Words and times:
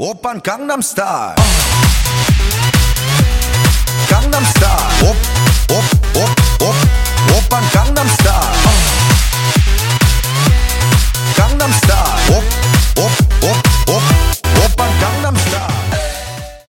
오빤 0.00 0.40
강남스타일 0.40 1.34